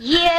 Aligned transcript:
Yeah. 0.00 0.37